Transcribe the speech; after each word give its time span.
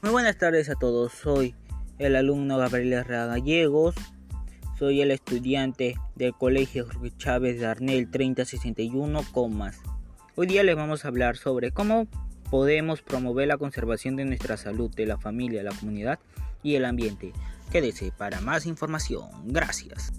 Muy 0.00 0.12
buenas 0.12 0.38
tardes 0.38 0.70
a 0.70 0.76
todos, 0.76 1.12
soy 1.12 1.56
el 1.98 2.14
alumno 2.14 2.56
Gabriel 2.56 2.92
Herrera 2.92 3.26
Gallegos, 3.26 3.96
soy 4.78 5.00
el 5.00 5.10
estudiante 5.10 5.96
del 6.14 6.34
Colegio 6.34 6.86
Jorge 6.86 7.10
Chávez 7.16 7.58
de 7.58 7.66
Arnel 7.66 8.08
3061 8.08 9.24
Comas. 9.32 9.80
Hoy 10.36 10.46
día 10.46 10.62
les 10.62 10.76
vamos 10.76 11.04
a 11.04 11.08
hablar 11.08 11.36
sobre 11.36 11.72
cómo 11.72 12.06
podemos 12.48 13.02
promover 13.02 13.48
la 13.48 13.58
conservación 13.58 14.14
de 14.14 14.24
nuestra 14.24 14.56
salud, 14.56 14.88
de 14.94 15.06
la 15.06 15.18
familia, 15.18 15.64
la 15.64 15.74
comunidad 15.74 16.20
y 16.62 16.76
el 16.76 16.84
ambiente. 16.84 17.32
Quédese 17.72 18.12
para 18.16 18.40
más 18.40 18.66
información. 18.66 19.28
Gracias. 19.46 20.12